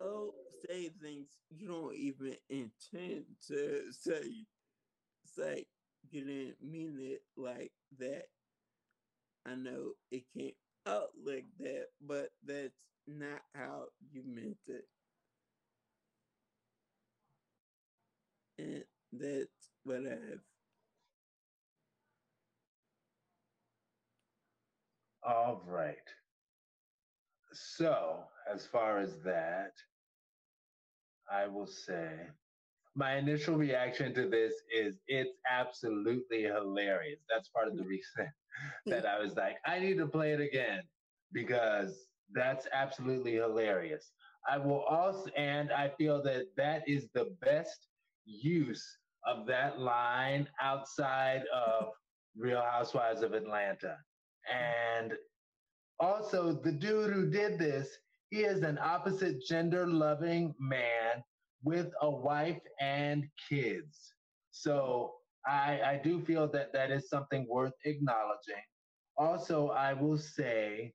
Oh, 0.00 0.32
say 0.68 0.90
things 1.02 1.28
you 1.50 1.68
don't 1.68 1.94
even 1.96 2.36
intend 2.50 3.24
to 3.48 3.82
say. 3.92 4.46
It's 5.24 5.38
like 5.38 5.68
you 6.10 6.24
didn't 6.24 6.56
mean 6.62 6.98
it 7.00 7.22
like 7.36 7.72
that. 7.98 8.26
I 9.46 9.54
know 9.54 9.92
it 10.10 10.24
came 10.36 10.52
out 10.86 11.02
oh, 11.02 11.06
like 11.24 11.46
that, 11.60 11.86
but 12.06 12.30
that's 12.46 12.72
not 13.06 13.40
how 13.54 13.84
you 14.12 14.22
meant 14.26 14.56
it. 14.66 14.84
And 18.58 18.84
that's 19.12 19.70
what 19.84 20.00
I 20.06 20.10
have. 20.10 20.40
All 25.26 25.62
right. 25.66 25.96
So, 27.52 28.24
as 28.52 28.66
far 28.66 28.98
as 28.98 29.18
that, 29.24 29.72
I 31.30 31.46
will 31.46 31.66
say 31.66 32.10
my 32.94 33.16
initial 33.16 33.56
reaction 33.56 34.14
to 34.14 34.28
this 34.28 34.54
is 34.74 34.98
it's 35.08 35.36
absolutely 35.50 36.42
hilarious. 36.42 37.20
That's 37.28 37.48
part 37.48 37.68
of 37.68 37.76
the 37.76 37.84
reason 37.84 38.28
that 38.86 39.06
I 39.06 39.18
was 39.18 39.34
like, 39.36 39.56
I 39.66 39.78
need 39.78 39.98
to 39.98 40.06
play 40.06 40.32
it 40.32 40.40
again 40.40 40.82
because 41.32 42.06
that's 42.32 42.66
absolutely 42.72 43.34
hilarious. 43.34 44.10
I 44.48 44.58
will 44.58 44.82
also, 44.82 45.30
and 45.36 45.72
I 45.72 45.90
feel 45.96 46.22
that 46.24 46.46
that 46.56 46.86
is 46.86 47.08
the 47.14 47.34
best 47.40 47.88
use 48.26 48.84
of 49.26 49.46
that 49.46 49.80
line 49.80 50.48
outside 50.60 51.42
of 51.54 51.88
Real 52.36 52.62
Housewives 52.62 53.22
of 53.22 53.32
Atlanta. 53.32 53.96
And 54.52 55.14
also, 56.00 56.52
the 56.52 56.72
dude 56.72 57.12
who 57.12 57.30
did 57.30 57.58
this, 57.58 57.88
he 58.30 58.40
is 58.40 58.62
an 58.62 58.78
opposite 58.78 59.42
gender 59.46 59.86
loving 59.86 60.54
man 60.58 61.22
with 61.62 61.92
a 62.02 62.10
wife 62.10 62.60
and 62.80 63.24
kids. 63.48 64.12
So 64.50 65.14
I, 65.46 65.80
I 65.82 66.00
do 66.02 66.20
feel 66.20 66.48
that 66.52 66.72
that 66.72 66.90
is 66.90 67.08
something 67.08 67.46
worth 67.48 67.74
acknowledging. 67.84 68.62
also, 69.16 69.68
I 69.68 69.92
will 69.92 70.18
say, 70.18 70.92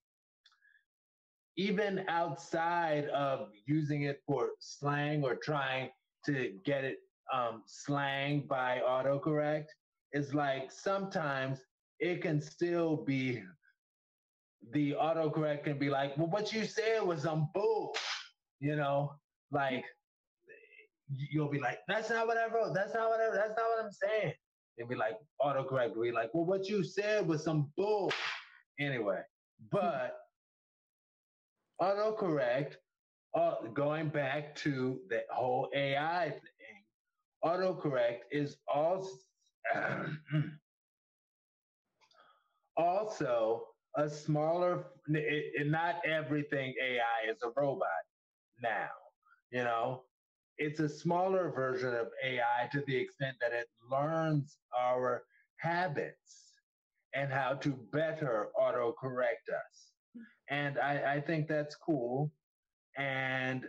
even 1.57 2.05
outside 2.07 3.05
of 3.09 3.49
using 3.65 4.03
it 4.03 4.21
for 4.25 4.49
slang 4.59 5.23
or 5.23 5.35
trying 5.35 5.89
to 6.25 6.57
get 6.65 6.83
it 6.83 6.97
um, 7.33 7.63
slang 7.65 8.45
by 8.47 8.81
autocorrect, 8.87 9.67
is 10.13 10.33
like 10.33 10.71
sometimes 10.71 11.59
it 11.99 12.21
can 12.21 12.41
still 12.41 12.97
be 12.97 13.43
the 14.71 14.93
autocorrect 14.93 15.63
can 15.63 15.77
be 15.77 15.89
like, 15.89 16.17
well, 16.17 16.27
what 16.27 16.51
you 16.53 16.65
said 16.65 17.01
was 17.01 17.21
some 17.23 17.49
bull, 17.53 17.95
you 18.59 18.75
know, 18.75 19.13
like 19.51 19.85
you'll 21.15 21.49
be 21.49 21.59
like, 21.59 21.79
that's 21.87 22.09
not 22.09 22.27
what 22.27 22.37
I 22.37 22.47
wrote. 22.47 22.73
That's 22.73 22.93
not 22.93 23.09
what 23.09 23.19
I, 23.21 23.29
that's 23.35 23.57
not 23.57 23.69
what 23.69 23.85
I'm 23.85 23.91
saying. 23.91 24.33
And 24.77 24.89
be 24.89 24.95
like, 24.95 25.15
autocorrect 25.41 26.01
be 26.01 26.11
like, 26.11 26.31
well, 26.33 26.45
what 26.45 26.67
you 26.69 26.83
said 26.83 27.27
was 27.27 27.43
some 27.43 27.71
bull. 27.77 28.11
Anyway, 28.79 29.21
but 29.71 30.17
autocorrect, 31.81 32.75
uh, 33.35 33.57
going 33.73 34.09
back 34.09 34.55
to 34.57 35.01
the 35.09 35.23
whole 35.31 35.69
AI 35.75 36.31
thing, 36.31 36.85
autocorrect 37.45 38.19
is 38.31 38.57
also 38.73 39.11
also 42.77 43.67
a 43.97 44.09
smaller. 44.09 44.85
It, 45.09 45.53
it- 45.61 45.67
not 45.67 46.05
everything 46.05 46.73
AI 46.81 47.29
is 47.31 47.37
a 47.43 47.49
robot 47.55 47.87
now. 48.61 48.89
You 49.51 49.65
know, 49.65 50.05
it's 50.59 50.81
a 50.81 50.89
smaller 50.89 51.51
version 51.51 51.95
of 51.95 52.09
AI 52.23 52.67
to 52.73 52.83
the 52.85 52.95
extent 52.95 53.37
that 53.41 53.53
it 53.53 53.67
learns 53.89 54.57
our 54.77 55.23
habits 55.57 56.53
and 57.15 57.31
how 57.31 57.53
to 57.53 57.71
better 57.93 58.49
autocorrect 58.59 59.47
us. 59.49 59.91
And 60.49 60.77
I, 60.77 61.15
I 61.15 61.21
think 61.21 61.47
that's 61.47 61.75
cool. 61.75 62.31
And 62.97 63.65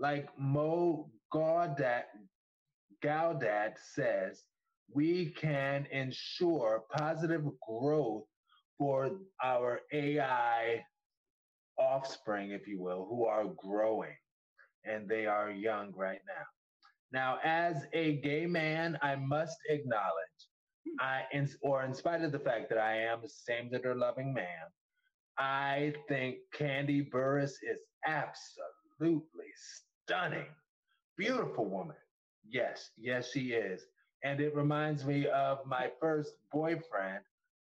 like 0.00 0.28
Mo 0.38 1.08
Gawdat, 1.32 2.04
Gawdat 3.02 3.74
says, 3.94 4.42
we 4.92 5.26
can 5.26 5.86
ensure 5.92 6.82
positive 6.96 7.44
growth 7.66 8.24
for 8.76 9.12
our 9.42 9.80
AI 9.92 10.84
offspring, 11.78 12.50
if 12.50 12.66
you 12.66 12.82
will, 12.82 13.06
who 13.08 13.24
are 13.24 13.44
growing 13.56 14.16
and 14.84 15.08
they 15.08 15.26
are 15.26 15.50
young 15.50 15.92
right 15.96 16.20
now. 16.26 16.44
Now, 17.12 17.38
as 17.44 17.84
a 17.92 18.16
gay 18.16 18.46
man, 18.46 18.98
I 19.02 19.16
must 19.16 19.58
acknowledge, 19.68 20.40
hmm. 20.86 20.96
I, 21.00 21.22
in, 21.32 21.48
or 21.60 21.84
in 21.84 21.94
spite 21.94 22.22
of 22.22 22.32
the 22.32 22.38
fact 22.38 22.68
that 22.70 22.78
I 22.78 22.96
am 23.02 23.22
a 23.24 23.28
same 23.28 23.70
gender 23.70 23.94
loving 23.94 24.32
man, 24.32 24.66
I 25.38 25.94
think 26.08 26.36
Kandi 26.58 27.10
Burruss 27.10 27.52
is 27.62 27.78
absolutely 28.06 29.46
stunning. 30.04 30.48
Beautiful 31.16 31.66
woman. 31.66 31.96
Yes, 32.48 32.90
yes, 32.98 33.30
she 33.30 33.52
is. 33.52 33.82
And 34.24 34.40
it 34.40 34.54
reminds 34.54 35.04
me 35.04 35.26
of 35.26 35.58
my 35.66 35.90
first 36.00 36.34
boyfriend 36.52 37.20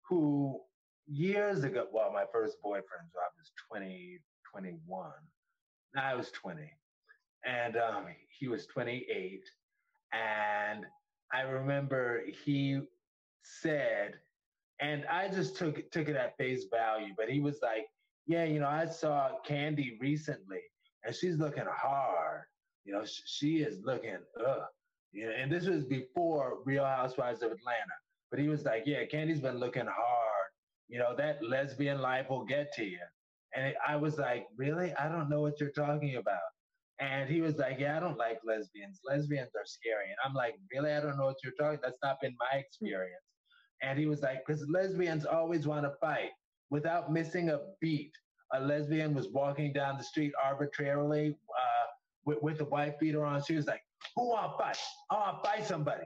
who 0.08 0.60
years 1.06 1.64
ago, 1.64 1.86
well, 1.92 2.12
my 2.12 2.24
first 2.32 2.56
boyfriend, 2.62 3.08
so 3.12 3.18
I 3.18 3.28
was 3.38 3.52
20, 3.70 4.18
21. 4.52 5.10
I 5.96 6.14
was 6.14 6.30
20. 6.32 6.62
And 7.48 7.76
um, 7.76 8.04
he 8.38 8.48
was 8.48 8.66
28. 8.66 9.42
And 10.12 10.84
I 11.32 11.42
remember 11.42 12.22
he 12.44 12.80
said, 13.42 14.14
and 14.80 15.04
I 15.06 15.28
just 15.28 15.56
took 15.56 15.78
it, 15.78 15.90
took 15.90 16.08
it 16.08 16.16
at 16.16 16.36
face 16.36 16.66
value, 16.70 17.14
but 17.16 17.28
he 17.28 17.40
was 17.40 17.58
like, 17.62 17.86
yeah, 18.26 18.44
you 18.44 18.60
know, 18.60 18.68
I 18.68 18.84
saw 18.86 19.30
Kandi 19.48 19.98
recently 20.00 20.60
and 21.04 21.14
she's 21.14 21.38
looking 21.38 21.64
hard. 21.70 22.42
You 22.84 22.92
know, 22.92 23.04
sh- 23.04 23.22
she 23.26 23.56
is 23.58 23.80
looking, 23.84 24.18
ugh. 24.46 24.62
You 25.12 25.26
know, 25.26 25.32
and 25.32 25.50
this 25.50 25.66
was 25.66 25.84
before 25.84 26.58
Real 26.64 26.84
Housewives 26.84 27.42
of 27.42 27.50
Atlanta. 27.50 27.96
But 28.30 28.40
he 28.40 28.48
was 28.48 28.64
like, 28.64 28.82
yeah, 28.84 29.04
Kandi's 29.10 29.40
been 29.40 29.58
looking 29.58 29.86
hard. 29.86 30.48
You 30.88 30.98
know, 30.98 31.16
that 31.16 31.42
lesbian 31.42 32.00
life 32.00 32.28
will 32.28 32.44
get 32.44 32.72
to 32.74 32.84
you. 32.84 33.00
And 33.54 33.74
I 33.86 33.96
was 33.96 34.18
like, 34.18 34.46
really? 34.56 34.92
I 34.94 35.08
don't 35.08 35.30
know 35.30 35.40
what 35.40 35.60
you're 35.60 35.70
talking 35.70 36.16
about. 36.16 36.40
And 37.00 37.28
he 37.30 37.40
was 37.40 37.56
like, 37.56 37.78
yeah, 37.78 37.96
I 37.96 38.00
don't 38.00 38.18
like 38.18 38.40
lesbians. 38.44 39.00
Lesbians 39.08 39.50
are 39.54 39.66
scary. 39.66 40.06
And 40.06 40.16
I'm 40.24 40.34
like, 40.34 40.54
really? 40.72 40.92
I 40.92 41.00
don't 41.00 41.16
know 41.16 41.26
what 41.26 41.36
you're 41.44 41.52
talking. 41.58 41.78
That's 41.82 41.98
not 42.02 42.20
been 42.20 42.34
my 42.40 42.58
experience. 42.58 43.22
And 43.82 43.98
he 43.98 44.06
was 44.06 44.22
like, 44.22 44.44
because 44.44 44.66
lesbians 44.68 45.24
always 45.24 45.66
want 45.66 45.84
to 45.84 45.92
fight 46.00 46.30
without 46.70 47.12
missing 47.12 47.50
a 47.50 47.60
beat. 47.80 48.12
A 48.54 48.60
lesbian 48.60 49.14
was 49.14 49.28
walking 49.28 49.72
down 49.72 49.96
the 49.98 50.04
street 50.04 50.32
arbitrarily 50.42 51.28
uh, 51.30 51.86
with, 52.24 52.38
with 52.42 52.60
a 52.60 52.64
wife 52.64 52.94
beater 52.98 53.24
on. 53.24 53.42
She 53.44 53.54
was 53.54 53.66
like, 53.66 53.82
who 54.16 54.30
want 54.30 54.52
to 54.52 54.58
fight? 54.64 54.78
I 55.10 55.14
want 55.14 55.44
to 55.44 55.50
fight 55.50 55.66
somebody. 55.66 56.04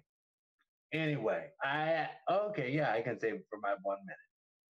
Anyway, 0.93 1.47
I, 1.63 2.09
okay, 2.31 2.71
yeah, 2.71 2.93
I 2.93 3.01
can 3.01 3.19
save 3.19 3.35
it 3.35 3.45
for 3.49 3.59
my 3.63 3.75
one 3.83 3.99
minute 4.05 4.19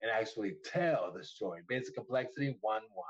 and 0.00 0.10
actually 0.10 0.54
tell 0.64 1.12
the 1.14 1.22
story. 1.22 1.60
Basic 1.68 1.94
complexity, 1.94 2.56
one, 2.62 2.82
one. 2.94 3.06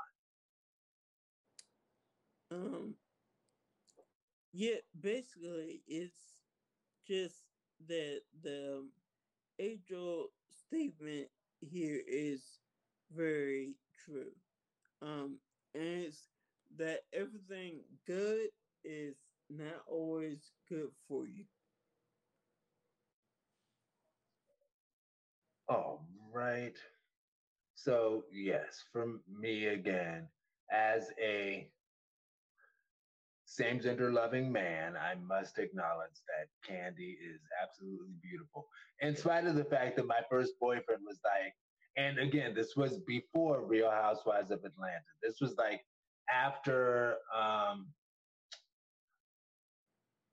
Um, 2.51 2.95
yeah, 4.51 4.77
basically, 4.99 5.81
it's 5.87 6.43
just 7.07 7.45
that 7.87 8.21
the 8.41 8.87
age 9.59 9.91
old 9.95 10.27
statement 10.49 11.27
here 11.61 12.01
is 12.07 12.59
very 13.11 13.75
true. 14.05 14.31
Um, 15.01 15.39
and 15.73 15.83
it's 16.05 16.29
that 16.77 17.01
everything 17.13 17.81
good 18.05 18.49
is 18.83 19.17
not 19.49 19.83
always 19.87 20.51
good 20.69 20.91
for 21.07 21.27
you. 21.27 21.45
All 25.69 26.07
right. 26.33 26.77
So, 27.75 28.25
yes, 28.31 28.83
from 28.91 29.21
me 29.27 29.67
again, 29.67 30.29
as 30.71 31.11
a 31.19 31.71
same 33.47 33.79
gender 33.79 34.11
loving 34.11 34.51
man, 34.51 34.95
I 34.97 35.15
must 35.15 35.57
acknowledge 35.57 36.19
that 36.27 36.69
Kandi 36.69 37.13
is 37.13 37.39
absolutely 37.63 38.13
beautiful. 38.21 38.67
In 38.99 39.15
spite 39.15 39.45
of 39.45 39.55
the 39.55 39.63
fact 39.63 39.95
that 39.95 40.05
my 40.05 40.19
first 40.29 40.59
boyfriend 40.59 41.01
was 41.07 41.19
like, 41.23 41.53
and 41.95 42.19
again, 42.19 42.53
this 42.53 42.75
was 42.75 42.99
before 43.07 43.65
Real 43.65 43.89
Housewives 43.89 44.51
of 44.51 44.65
Atlanta. 44.65 44.99
This 45.23 45.39
was 45.39 45.55
like 45.57 45.81
after 46.29 47.15
um, 47.33 47.87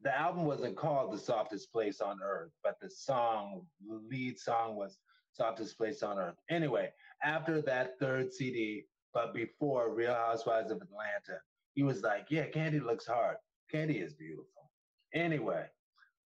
the 0.02 0.14
album 0.14 0.44
wasn't 0.44 0.76
called 0.76 1.12
The 1.12 1.18
Softest 1.18 1.70
Place 1.70 2.00
on 2.00 2.18
Earth, 2.20 2.50
but 2.64 2.74
the 2.82 2.90
song, 2.90 3.62
the 3.88 4.02
lead 4.10 4.40
song 4.40 4.74
was 4.74 4.98
Softest 5.30 5.78
Place 5.78 6.02
on 6.02 6.18
Earth. 6.18 6.36
Anyway, 6.50 6.90
after 7.22 7.62
that 7.62 7.92
third 8.00 8.32
CD, 8.32 8.86
but 9.14 9.32
before 9.32 9.94
Real 9.94 10.14
Housewives 10.14 10.72
of 10.72 10.82
Atlanta, 10.82 11.40
he 11.74 11.82
was 11.82 12.02
like, 12.02 12.26
Yeah, 12.30 12.46
Kandi 12.48 12.82
looks 12.82 13.06
hard. 13.06 13.36
Kandi 13.72 14.02
is 14.02 14.14
beautiful. 14.14 14.70
Anyway, 15.14 15.66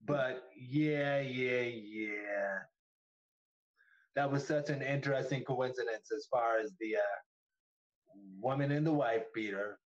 but 0.05 0.45
yeah, 0.57 1.21
yeah, 1.21 1.63
yeah. 1.63 2.59
That 4.17 4.31
was 4.31 4.47
such 4.47 4.71
an 4.71 4.83
interesting 4.83 5.45
coincidence 5.45 6.11
as 6.17 6.27
far 6.31 6.59
as 6.59 6.73
the 6.81 6.97
uh, 6.97 7.19
woman 8.41 8.73
in 8.73 8.85
the 8.85 8.93
wife 8.93 9.25
beater. 9.35 9.79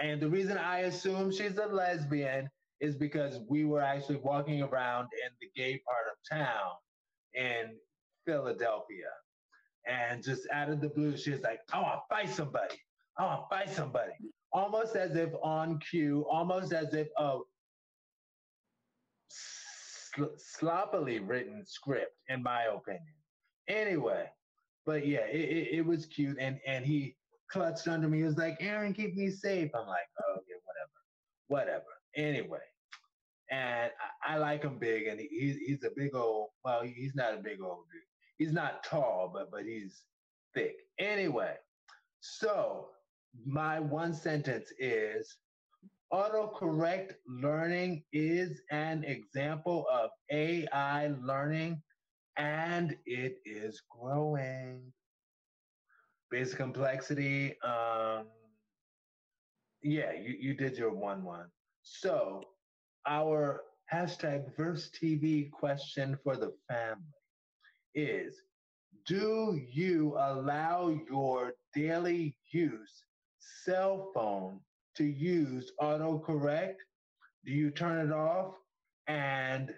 And 0.00 0.20
the 0.20 0.28
reason 0.28 0.58
I 0.58 0.80
assume 0.80 1.30
she's 1.30 1.56
a 1.58 1.66
lesbian 1.66 2.50
is 2.80 2.94
because 2.94 3.40
we 3.48 3.64
were 3.64 3.80
actually 3.80 4.16
walking 4.16 4.62
around 4.62 5.08
in 5.24 5.32
the 5.40 5.48
gay 5.60 5.80
part 5.86 6.06
of 6.10 6.38
town 6.38 6.72
in 7.34 7.76
Philadelphia. 8.26 9.10
And 9.86 10.22
just 10.22 10.42
out 10.52 10.68
of 10.68 10.80
the 10.80 10.88
blue, 10.88 11.16
she's 11.16 11.40
like, 11.42 11.60
I 11.72 11.80
want 11.80 12.00
to 12.00 12.14
fight 12.14 12.28
somebody. 12.34 12.76
I 13.18 13.24
want 13.24 13.42
to 13.42 13.56
fight 13.56 13.70
somebody. 13.70 14.12
Almost 14.56 14.96
as 14.96 15.14
if 15.16 15.28
on 15.42 15.78
cue, 15.90 16.24
almost 16.30 16.72
as 16.72 16.94
if 16.94 17.08
a 17.18 17.40
sl- 19.28 20.36
sloppily 20.38 21.18
written 21.18 21.62
script, 21.66 22.16
in 22.28 22.42
my 22.42 22.62
opinion. 22.64 23.14
Anyway, 23.68 24.24
but 24.86 25.06
yeah, 25.06 25.26
it, 25.26 25.50
it, 25.58 25.68
it 25.78 25.86
was 25.86 26.06
cute. 26.06 26.38
And, 26.40 26.58
and 26.66 26.86
he 26.86 27.16
clutched 27.52 27.86
under 27.86 28.08
me. 28.08 28.18
He 28.18 28.24
was 28.24 28.38
like, 28.38 28.56
Aaron, 28.60 28.94
keep 28.94 29.14
me 29.14 29.28
safe. 29.28 29.70
I'm 29.74 29.86
like, 29.86 30.08
oh, 30.26 30.38
yeah, 30.48 30.56
whatever. 30.64 30.96
Whatever. 31.48 31.92
Anyway, 32.16 32.66
and 33.50 33.90
I, 34.26 34.36
I 34.36 34.38
like 34.38 34.62
him 34.62 34.78
big, 34.78 35.06
and 35.06 35.20
he, 35.20 35.28
he's 35.28 35.56
he's 35.58 35.84
a 35.84 35.90
big 35.94 36.14
old. 36.14 36.48
Well, 36.64 36.82
he's 36.82 37.14
not 37.14 37.34
a 37.34 37.42
big 37.42 37.60
old 37.62 37.84
dude. 37.92 38.02
He's 38.38 38.52
not 38.54 38.84
tall, 38.84 39.30
but 39.32 39.50
but 39.50 39.64
he's 39.64 40.02
thick. 40.54 40.76
Anyway, 40.98 41.54
so 42.20 42.88
my 43.44 43.78
one 43.80 44.12
sentence 44.14 44.72
is 44.78 45.36
autocorrect 46.12 47.14
learning 47.26 48.02
is 48.12 48.62
an 48.70 49.04
example 49.04 49.86
of 49.90 50.10
AI 50.30 51.08
learning, 51.22 51.82
and 52.36 52.96
it 53.06 53.38
is 53.44 53.82
growing. 53.90 54.92
basic 56.30 56.56
complexity. 56.58 57.54
Um, 57.62 58.26
yeah, 59.82 60.12
you, 60.12 60.36
you 60.40 60.54
did 60.54 60.76
your 60.76 60.92
one 60.92 61.24
one. 61.24 61.46
So 61.82 62.42
our 63.06 63.62
hashtag 63.92 64.54
VersTEAv 64.56 65.50
question 65.52 66.18
for 66.22 66.36
the 66.36 66.52
family 66.68 67.04
is 67.94 68.42
do 69.06 69.60
you 69.72 70.14
allow 70.18 70.88
your 71.10 71.54
daily 71.74 72.36
use 72.52 73.05
cell 73.64 74.10
phone 74.14 74.60
to 74.96 75.04
use 75.04 75.72
autocorrect? 75.80 76.76
Do 77.44 77.52
you 77.52 77.70
turn 77.70 78.06
it 78.06 78.12
off? 78.12 78.54
And 79.06 79.74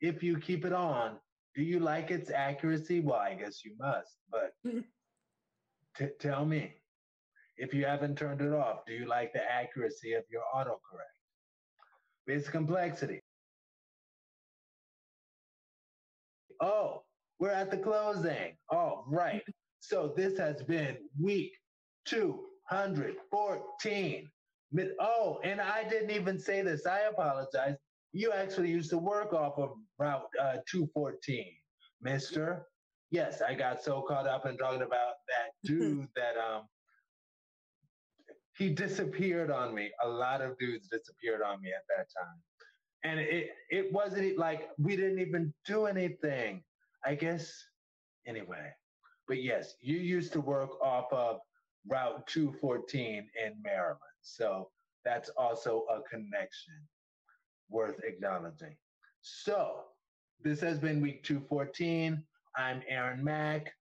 if 0.00 0.22
you 0.22 0.38
keep 0.38 0.64
it 0.64 0.72
on, 0.72 1.16
do 1.54 1.62
you 1.62 1.78
like 1.78 2.10
its 2.10 2.30
accuracy? 2.30 3.00
Well, 3.00 3.20
I 3.20 3.34
guess 3.34 3.64
you 3.64 3.72
must, 3.78 4.16
but 4.30 4.52
mm-hmm. 4.66 4.80
t- 5.96 6.12
tell 6.18 6.44
me 6.44 6.74
if 7.56 7.72
you 7.72 7.84
haven't 7.84 8.18
turned 8.18 8.40
it 8.40 8.52
off, 8.52 8.84
do 8.86 8.92
you 8.92 9.06
like 9.06 9.32
the 9.32 9.42
accuracy 9.50 10.14
of 10.14 10.24
your 10.30 10.42
autocorrect? 10.54 11.14
Basic 12.26 12.50
complexity. 12.50 13.20
Oh, 16.60 17.02
we're 17.38 17.50
at 17.50 17.70
the 17.70 17.76
closing. 17.76 18.56
All 18.70 19.04
right. 19.08 19.42
Mm-hmm. 19.42 19.50
So 19.80 20.14
this 20.16 20.38
has 20.38 20.62
been 20.62 20.96
week 21.20 21.52
214. 22.70 24.30
Oh, 25.00 25.38
and 25.44 25.60
I 25.60 25.84
didn't 25.88 26.10
even 26.10 26.38
say 26.38 26.62
this. 26.62 26.86
I 26.86 27.00
apologize. 27.00 27.76
You 28.12 28.32
actually 28.32 28.70
used 28.70 28.90
to 28.90 28.98
work 28.98 29.32
off 29.32 29.58
of 29.58 29.70
Route 29.98 30.26
uh, 30.40 30.56
214, 30.70 31.46
mister. 32.00 32.66
Yes, 33.10 33.42
I 33.42 33.54
got 33.54 33.82
so 33.82 34.02
caught 34.02 34.26
up 34.26 34.46
in 34.46 34.56
talking 34.56 34.82
about 34.82 35.14
that 35.28 35.50
dude 35.64 36.08
that 36.16 36.36
um 36.36 36.62
he 38.56 38.70
disappeared 38.70 39.50
on 39.50 39.74
me. 39.74 39.90
A 40.04 40.08
lot 40.08 40.40
of 40.40 40.56
dudes 40.58 40.88
disappeared 40.88 41.42
on 41.42 41.60
me 41.60 41.70
at 41.70 41.84
that 41.96 42.06
time. 42.16 42.40
And 43.04 43.20
it 43.20 43.50
it 43.70 43.92
wasn't 43.92 44.38
like 44.38 44.68
we 44.78 44.96
didn't 44.96 45.18
even 45.18 45.52
do 45.66 45.86
anything. 45.86 46.62
I 47.04 47.14
guess 47.14 47.52
anyway. 48.26 48.70
But 49.28 49.42
yes, 49.42 49.74
you 49.80 49.96
used 49.96 50.32
to 50.34 50.40
work 50.40 50.70
off 50.82 51.12
of 51.12 51.40
Route 51.86 52.26
214 52.26 53.28
in 53.44 53.52
Maryland. 53.62 53.98
So 54.22 54.70
that's 55.04 55.30
also 55.30 55.84
a 55.90 56.00
connection 56.08 56.74
worth 57.68 58.02
acknowledging. 58.04 58.76
So 59.22 59.84
this 60.42 60.60
has 60.60 60.78
been 60.78 61.00
week 61.00 61.22
214. 61.24 62.22
I'm 62.56 62.82
Aaron 62.88 63.22
Mack. 63.22 63.72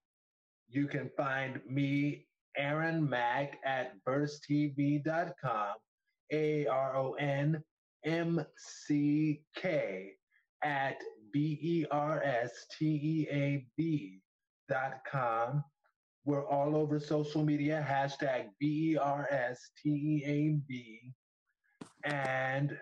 You 0.70 0.88
can 0.88 1.10
find 1.16 1.62
me, 1.68 2.26
Aaron 2.58 3.08
Mack, 3.08 3.60
at 3.66 3.94
VersTEAv.com, 4.08 5.76
A 6.32 6.66
R 6.68 6.98
O 6.98 7.14
N 7.14 7.64
M 8.06 8.46
C 8.58 9.44
K, 9.56 10.14
at 10.64 10.98
B 11.32 11.60
E 11.62 11.86
R 11.92 12.22
S 12.24 12.66
T 12.78 12.86
E 12.86 13.28
A 13.32 13.66
B 13.78 14.20
dot 14.70 15.02
com. 15.10 15.64
We're 16.26 16.46
all 16.48 16.76
over 16.76 17.00
social 17.00 17.44
media, 17.44 17.86
hashtag 17.88 18.48
B 18.60 18.92
E 18.94 18.98
R 18.98 19.28
S 19.30 19.72
T 19.82 19.90
E 19.90 20.24
A 20.26 20.60
B. 20.68 21.14
And 22.06 22.78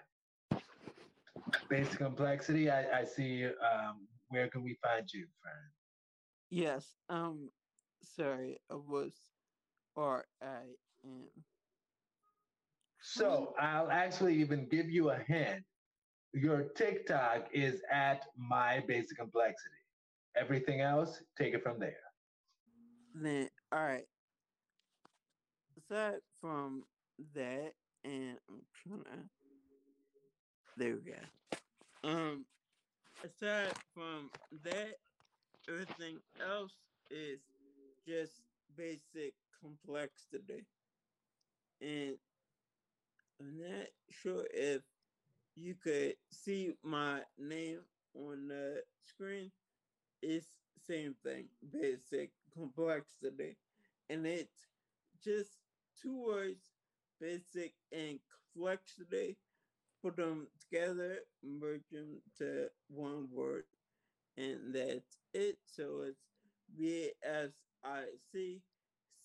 basic 1.69 1.97
complexity, 1.97 2.69
I, 2.69 2.99
I 2.99 3.03
see 3.03 3.45
um, 3.45 4.07
where 4.29 4.47
can 4.47 4.63
we 4.63 4.77
find 4.83 5.11
you, 5.11 5.25
friend? 5.41 5.57
Yes. 6.49 6.95
Um. 7.09 7.49
Sorry, 8.03 8.59
I 8.71 8.75
was, 8.75 9.13
or 9.95 10.25
I 10.41 10.63
am. 11.05 11.27
So 13.01 13.53
I'll 13.59 13.91
actually 13.91 14.35
even 14.35 14.67
give 14.67 14.89
you 14.89 15.11
a 15.11 15.17
hint. 15.17 15.63
Your 16.33 16.63
TikTok 16.75 17.47
is 17.53 17.81
at 17.91 18.25
my 18.35 18.83
basic 18.87 19.17
complexity. 19.17 19.75
Everything 20.35 20.81
else, 20.81 21.21
take 21.37 21.53
it 21.53 21.61
from 21.61 21.79
there. 21.79 22.10
Then, 23.13 23.49
all 23.71 23.83
right. 23.83 24.05
Aside 25.77 26.19
from 26.39 26.83
that, 27.35 27.73
and 28.03 28.37
I'm 28.49 28.61
trying 28.83 29.03
to. 29.03 29.29
There 30.77 30.95
we 30.95 31.11
go. 31.11 32.09
Um. 32.09 32.45
Aside 33.23 33.73
from 33.93 34.31
that, 34.63 34.95
everything 35.69 36.17
else 36.41 36.73
is 37.11 37.39
just 38.07 38.41
basic 38.75 39.33
complexity. 39.61 40.65
And 41.81 42.15
I'm 43.39 43.57
not 43.59 43.87
sure 44.09 44.45
if 44.51 44.81
you 45.55 45.75
could 45.75 46.15
see 46.31 46.73
my 46.83 47.19
name 47.37 47.81
on 48.15 48.47
the 48.47 48.81
screen. 49.07 49.51
It's 50.23 50.47
same 50.87 51.15
thing, 51.23 51.45
basic 51.71 52.31
complexity. 52.53 53.57
And 54.09 54.25
it's 54.25 54.67
just 55.23 55.51
two 56.01 56.25
words, 56.25 56.61
basic 57.19 57.73
and 57.91 58.19
complexity. 58.53 59.37
Put 60.03 60.17
them 60.17 60.47
together, 60.59 61.19
merge 61.43 61.87
them 61.91 62.21
to 62.39 62.67
one 62.89 63.27
word, 63.31 63.65
and 64.35 64.73
that's 64.73 65.17
it. 65.33 65.57
So 65.65 66.05
it's 66.07 66.17
B 66.75 67.11
S 67.23 67.51
I 67.83 68.05
C 68.31 68.61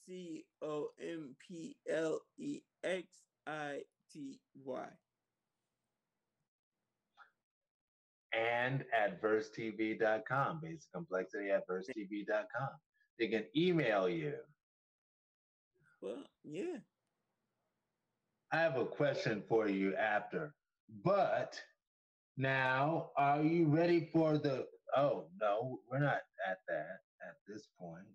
C 0.06 0.44
O 0.62 0.88
M 1.00 1.34
P 1.46 1.76
L 1.90 2.20
E 2.38 2.60
X 2.84 3.04
I 3.46 3.80
T 4.12 4.38
Y. 4.64 4.86
And 8.34 8.84
at 8.92 9.22
VersTEAv.com, 9.22 10.60
basic 10.62 10.92
complexity 10.92 11.50
at 11.50 11.66
VersTEAv.com. 11.66 12.68
They 13.18 13.28
can 13.28 13.44
email 13.56 14.08
you. 14.08 14.34
Well, 16.02 16.24
yeah. 16.44 16.78
I 18.52 18.58
have 18.58 18.76
a 18.76 18.86
question 18.86 19.42
for 19.48 19.68
you 19.68 19.94
after. 19.96 20.54
But 21.04 21.60
now, 22.36 23.10
are 23.16 23.42
you 23.42 23.66
ready 23.66 24.08
for 24.12 24.38
the? 24.38 24.66
Oh, 24.96 25.26
no, 25.40 25.80
we're 25.90 25.98
not 25.98 26.20
at 26.48 26.58
that 26.68 27.00
at 27.22 27.36
this 27.48 27.66
point. 27.78 28.06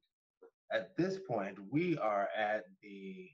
At 0.71 0.95
this 0.97 1.19
point, 1.27 1.57
we 1.71 1.97
are 1.97 2.29
at 2.37 2.65
the. 2.81 3.29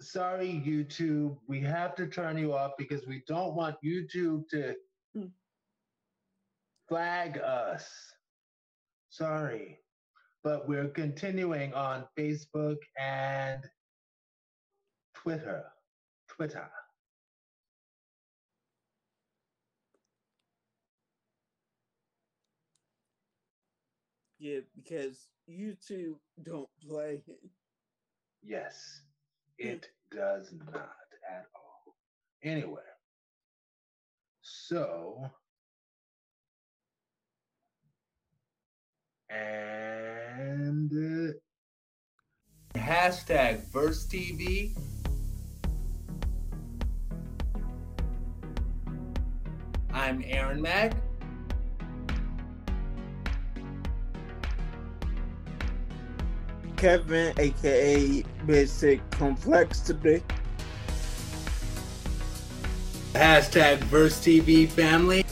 Sorry, 0.00 0.62
YouTube, 0.66 1.38
we 1.48 1.60
have 1.60 1.94
to 1.96 2.06
turn 2.06 2.36
you 2.38 2.52
off 2.54 2.72
because 2.78 3.06
we 3.06 3.22
don't 3.26 3.54
want 3.54 3.76
YouTube 3.84 4.48
to 4.50 4.74
Hmm. 5.14 5.28
flag 6.88 7.38
us. 7.38 7.88
Sorry. 9.16 9.78
But 10.44 10.68
we're 10.68 10.88
continuing 10.88 11.72
on 11.72 12.04
Facebook 12.18 12.76
and 13.00 13.64
Twitter. 15.14 15.64
Twitter. 16.28 16.68
Yeah, 24.38 24.60
because 24.76 25.28
YouTube 25.50 26.16
don't 26.42 26.68
play 26.86 27.22
it. 27.26 27.50
Yes, 28.42 29.00
hmm. 29.58 29.68
it 29.68 29.88
does 30.14 30.52
not 30.70 30.94
at 31.26 31.46
all. 31.54 31.94
Anyway, 32.44 32.82
so 34.42 35.30
and 39.30 40.92
uh, 40.92 42.78
hashtag 42.78 43.66
VersTEAv. 43.72 44.76
I'm 49.92 50.22
Aaron 50.26 50.60
Mack. 50.60 50.92
Kevin, 56.76 57.32
aka 57.38 58.22
Basic 58.44 59.10
Complexity. 59.10 60.22
Hashtag 63.14 63.78
VersTEAv 63.78 64.68
family. 64.68 65.25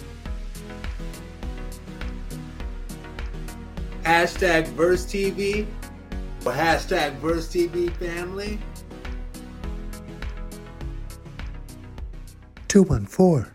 Hashtag 4.24 4.64
VersTEAv. 4.68 5.66
Or 6.46 6.52
hashtag 6.52 7.20
VersTEAv 7.20 7.94
family. 7.96 8.58
214 12.68 13.53